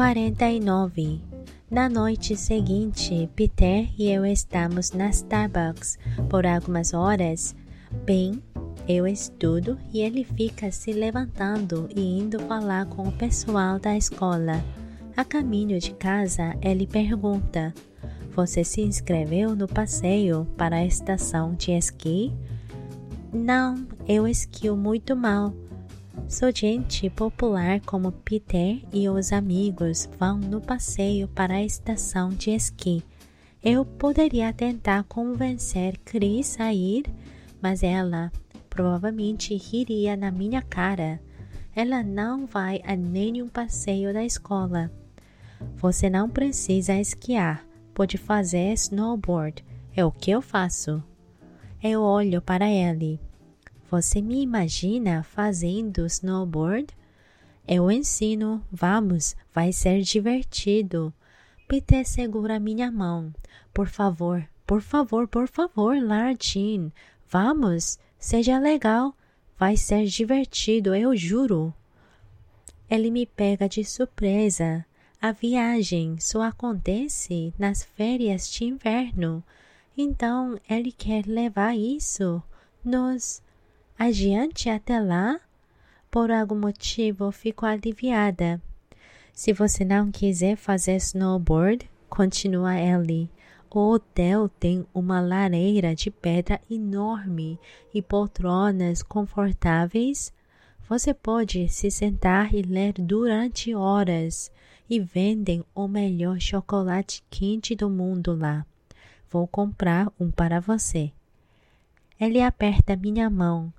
[0.00, 1.20] 49
[1.70, 5.98] Na noite seguinte, Peter e eu estamos na Starbucks
[6.30, 7.54] por algumas horas.
[8.06, 8.42] Bem,
[8.88, 14.64] eu estudo e ele fica se levantando e indo falar com o pessoal da escola.
[15.14, 17.74] A caminho de casa, ele pergunta:
[18.34, 22.32] Você se inscreveu no passeio para a estação de esqui?
[23.30, 25.52] Não, eu esquio muito mal.
[26.28, 32.50] Sou gente popular como Peter e os amigos vão no passeio para a estação de
[32.50, 33.02] esqui.
[33.62, 37.04] Eu poderia tentar convencer Chris a ir,
[37.60, 38.32] mas ela
[38.68, 41.20] provavelmente riria na minha cara.
[41.74, 44.90] Ela não vai a nenhum passeio da escola.
[45.76, 49.64] Você não precisa esquiar, pode fazer snowboard.
[49.94, 51.02] É o que eu faço.
[51.82, 53.20] Eu olho para ele.
[53.90, 56.96] Você me imagina fazendo snowboard?
[57.66, 61.12] Eu ensino, vamos, vai ser divertido.
[61.66, 63.34] Peter segura minha mão.
[63.74, 66.92] Por favor, por favor, por favor, Lardin,
[67.28, 67.98] vamos.
[68.16, 69.12] Seja legal,
[69.58, 71.74] vai ser divertido, eu juro.
[72.88, 74.86] Ele me pega de surpresa.
[75.20, 79.42] A viagem só acontece nas férias de inverno.
[79.98, 82.40] Então ele quer levar isso
[82.84, 83.42] nos
[84.00, 85.38] adiante até lá?
[86.10, 88.58] Por algum motivo fico aliviada.
[89.30, 93.30] Se você não quiser fazer snowboard, continua Ellie,
[93.70, 97.60] o hotel tem uma lareira de pedra enorme
[97.92, 100.32] e poltronas confortáveis.
[100.88, 104.50] Você pode se sentar e ler durante horas
[104.88, 108.64] e vendem o melhor chocolate quente do mundo lá.
[109.30, 111.12] Vou comprar um para você.
[112.18, 113.70] Ele aperta minha mão.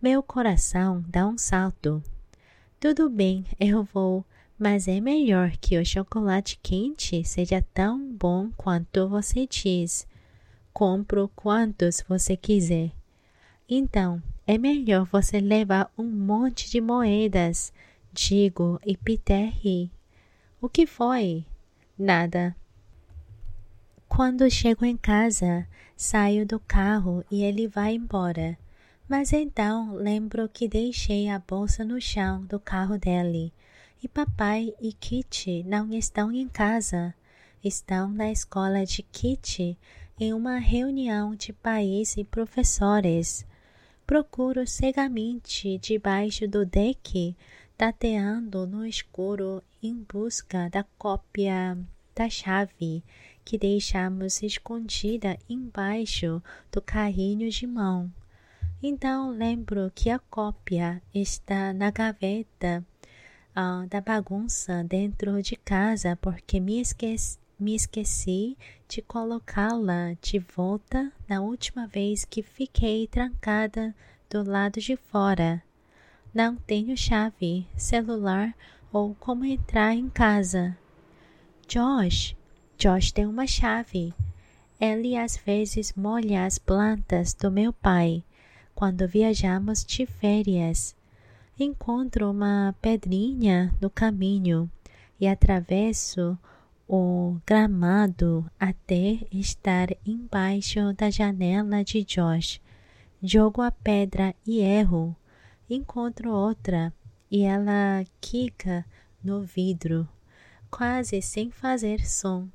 [0.00, 2.02] Meu coração dá um salto.
[2.80, 4.24] Tudo bem, eu vou
[4.58, 10.06] mas é melhor que o chocolate quente seja tão bom quanto você diz.
[10.72, 12.90] Compro quantos você quiser.
[13.68, 17.72] Então, é melhor você levar um monte de moedas,
[18.12, 19.92] digo, e Peter ri.
[20.60, 21.44] O que foi?
[21.96, 22.56] Nada.
[24.08, 28.58] Quando chego em casa, saio do carro e ele vai embora.
[29.08, 33.54] Mas então lembro que deixei a bolsa no chão do carro dele
[34.02, 37.14] e papai e Kitty não estão em casa.
[37.64, 39.78] Estão na escola de Kitty
[40.20, 43.46] em uma reunião de pais e professores.
[44.06, 47.34] Procuro cegamente debaixo do deck,
[47.78, 51.78] tateando no escuro em busca da cópia
[52.14, 53.02] da chave
[53.42, 58.12] que deixamos escondida embaixo do carrinho de mão.
[58.80, 62.86] Então lembro que a cópia está na gaveta
[63.50, 68.56] uh, da bagunça dentro de casa porque me esqueci, me esqueci
[68.88, 73.92] de colocá-la de volta na última vez que fiquei trancada
[74.30, 75.60] do lado de fora.
[76.32, 78.54] Não tenho chave, celular
[78.92, 80.78] ou como entrar em casa.
[81.66, 82.36] Josh,
[82.78, 84.14] Josh tem uma chave.
[84.80, 88.22] Ele às vezes molha as plantas do meu pai
[88.78, 90.94] quando viajamos de férias
[91.58, 94.70] encontro uma pedrinha no caminho
[95.20, 96.38] e atravesso
[96.88, 102.60] o gramado até estar embaixo da janela de Josh.
[103.20, 105.16] Jogo a pedra e erro.
[105.68, 106.94] Encontro outra
[107.28, 108.86] e ela quica
[109.24, 110.08] no vidro,
[110.70, 112.46] quase sem fazer som.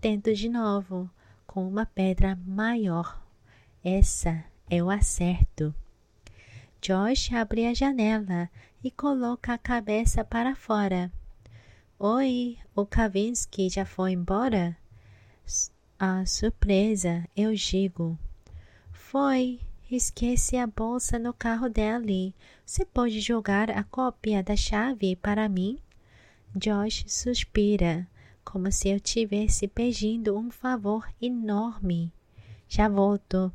[0.00, 1.10] Tento de novo
[1.44, 3.20] com uma pedra maior.
[3.82, 5.74] Essa é o acerto.
[6.80, 8.50] Josh abre a janela
[8.82, 11.10] e coloca a cabeça para fora.
[11.98, 14.76] Oi, o Kavinsky já foi embora?
[15.98, 18.18] A surpresa, eu digo.
[18.92, 19.60] Foi.
[19.90, 22.34] Esqueci a bolsa no carro dele.
[22.66, 25.78] Você pode jogar a cópia da chave para mim?
[26.56, 28.08] Josh suspira,
[28.44, 32.12] como se eu tivesse pedindo um favor enorme.
[32.68, 33.52] Já volto.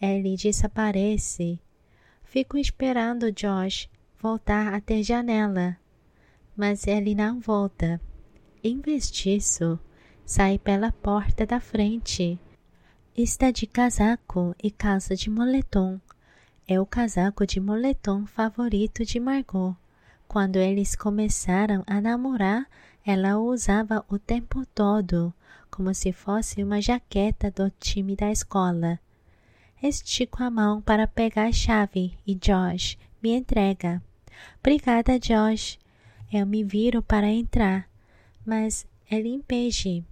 [0.00, 1.60] Ele desaparece
[2.30, 5.76] Fico esperando Josh voltar até a janela,
[6.56, 8.00] mas ele não volta.
[8.62, 9.80] Em vez disso,
[10.24, 12.38] sai pela porta da frente.
[13.16, 16.00] Está de casaco e calça de moletom.
[16.68, 19.74] É o casaco de moletom favorito de Margot.
[20.28, 22.68] Quando eles começaram a namorar,
[23.04, 25.34] ela o usava o tempo todo,
[25.68, 29.00] como se fosse uma jaqueta do time da escola.
[29.82, 34.02] Estico a mão para pegar a chave e Josh me entrega.
[34.58, 35.78] Obrigada, Josh.
[36.30, 37.88] Eu me viro para entrar,
[38.44, 40.04] Mas ele impede.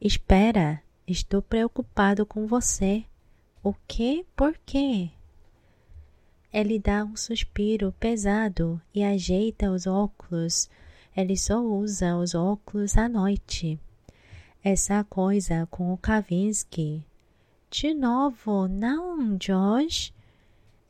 [0.00, 3.04] Espera, estou preocupado com você.
[3.62, 4.26] O que?
[4.36, 5.10] Por quê?
[6.52, 10.68] Ele dá um suspiro pesado e ajeita os óculos.
[11.16, 13.78] Ele só usa os óculos à noite.
[14.62, 17.04] Essa coisa com o Kavinsky.
[17.70, 20.12] De novo, não, Josh.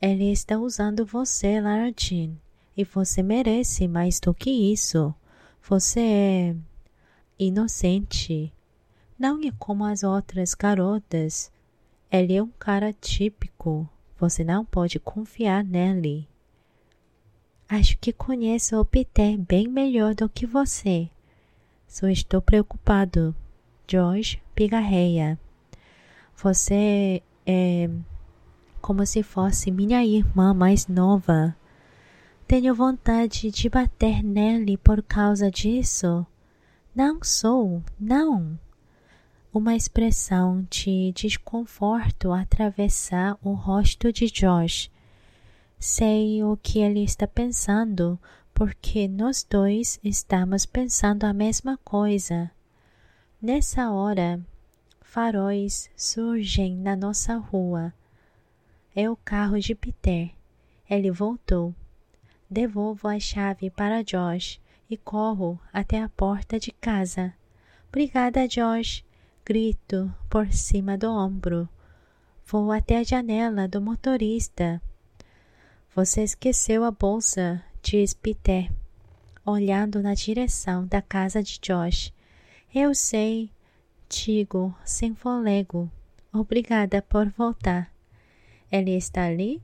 [0.01, 2.37] Ele está usando você, Lartin.
[2.75, 5.13] E você merece mais do que isso.
[5.61, 6.55] Você é
[7.37, 8.53] inocente.
[9.17, 11.51] Não é como as outras garotas.
[12.09, 13.87] Ele é um cara típico.
[14.17, 16.27] Você não pode confiar nele.
[17.67, 21.09] Acho que conheço o Peter bem melhor do que você.
[21.87, 23.35] Só estou preocupado.
[23.85, 25.37] George pigarreia.
[26.41, 27.89] Você é
[28.81, 31.53] como se fosse minha irmã mais nova.
[32.47, 36.25] Tenho vontade de bater nele por causa disso.
[36.95, 38.57] Não sou, não
[39.51, 44.89] uma expressão de desconforto atravessar o rosto de Josh.
[45.77, 48.17] Sei o que ele está pensando,
[48.53, 52.49] porque nós dois estamos pensando a mesma coisa.
[53.41, 54.39] Nessa hora,
[55.09, 57.91] faróis surgem na nossa rua.
[58.95, 60.31] É o carro de Peter.
[60.89, 61.73] Ele voltou.
[62.49, 67.33] Devolvo a chave para Josh e corro até a porta de casa.
[67.89, 69.03] Obrigada, Josh
[69.49, 71.67] grito por cima do ombro.
[72.45, 74.79] Vou até a janela do motorista.
[75.95, 78.71] Você esqueceu a bolsa, diz Peter,
[79.43, 82.13] olhando na direção da casa de Josh.
[82.71, 83.51] Eu sei,
[84.09, 85.89] digo, sem fôlego.
[86.33, 87.93] Obrigada por voltar.
[88.71, 89.61] Ele está ali?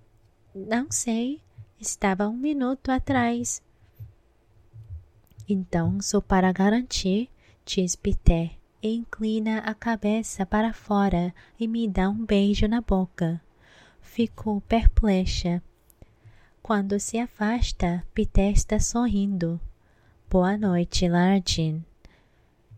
[0.53, 1.41] Não sei.
[1.79, 3.61] Estava um minuto atrás.
[5.47, 7.29] Então, só para garantir,
[7.65, 8.51] diz Peter
[8.81, 13.41] e inclina a cabeça para fora e me dá um beijo na boca.
[14.01, 15.61] Fico perplexa.
[16.63, 19.59] Quando se afasta, Peter está sorrindo.
[20.29, 21.83] Boa noite, Lardin.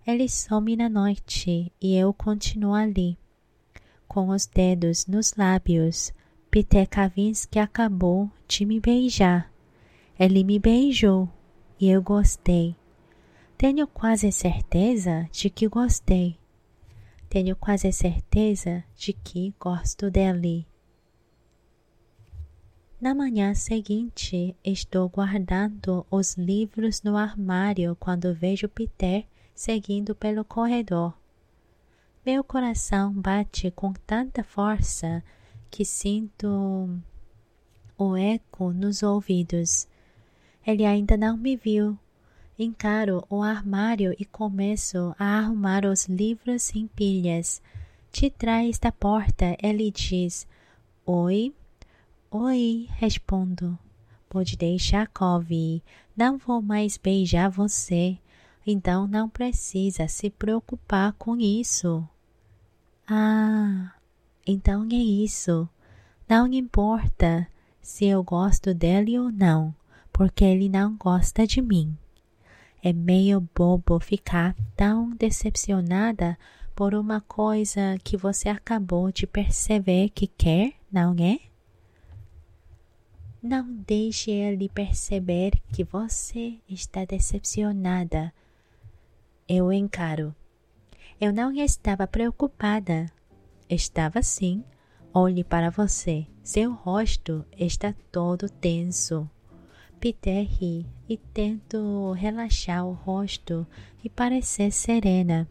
[0.07, 3.17] Ele some na noite e eu continuo ali.
[4.07, 6.13] Com os dedos nos lábios,
[6.49, 9.51] Peter Kavinsky acabou de me beijar.
[10.17, 11.27] Ele me beijou
[11.77, 12.73] e eu gostei.
[13.57, 16.37] Tenho quase certeza de que gostei.
[17.27, 20.65] Tenho quase certeza de que gosto dele.
[23.01, 29.27] Na manhã seguinte, estou guardando os livros no armário quando vejo Peter
[29.57, 31.17] seguindo pelo corredor.
[32.23, 35.23] Meu coração bate com tanta força
[35.71, 37.01] que sinto
[37.97, 39.87] o eco nos ouvidos.
[40.65, 41.97] Ele ainda não me viu
[42.59, 47.61] Encaro o armário e começo a arrumar os livros em pilhas.
[48.11, 50.47] De trás da porta, ele diz:
[51.05, 51.53] Oi?
[52.29, 53.77] Oi, respondo.
[54.29, 55.83] Pode deixar, Cove.
[56.15, 58.17] Não vou mais beijar você.
[58.69, 62.05] Então não precisa se preocupar com isso.
[63.07, 63.93] Ah,
[64.45, 65.69] então é isso.
[66.27, 67.47] Não importa
[67.81, 69.73] se eu gosto dele ou não,
[70.11, 71.97] porque ele não gosta de mim.
[72.83, 76.37] É meio bobo ficar tão decepcionada
[76.75, 81.39] por uma coisa que você acabou de perceber que quer, não é?
[83.41, 88.33] Não deixe ele perceber que você está decepcionada.
[89.49, 90.35] Eu encaro.
[91.21, 93.05] Eu não estava preocupada.
[93.69, 94.61] Estava sim.
[95.13, 96.27] Olhe para você.
[96.43, 99.29] Seu rosto está todo tenso.
[100.01, 103.65] Peter ri e tento relaxar o rosto
[104.03, 105.47] e parecer serena.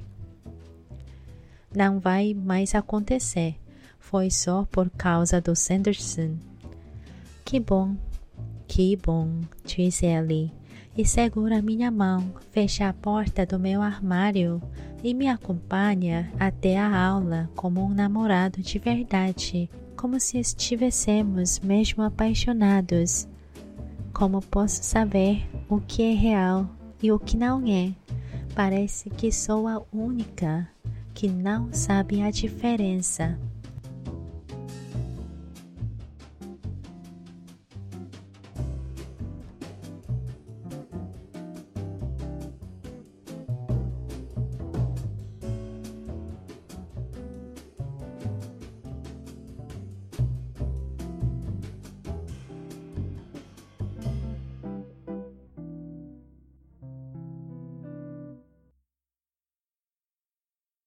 [1.74, 3.56] Não vai mais acontecer.
[3.98, 6.36] Foi só por causa do Sanderson.
[7.46, 7.96] Que bom,
[8.68, 10.52] que bom, diz ele,
[10.96, 14.62] e segura minha mão, fecha a porta do meu armário
[15.04, 22.02] e me acompanha até a aula como um namorado de verdade, como se estivéssemos mesmo
[22.02, 23.28] apaixonados.
[24.12, 26.66] Como posso saber o que é real
[27.02, 27.92] e o que não é?
[28.54, 30.66] Parece que sou a única
[31.12, 33.38] que não sabe a diferença.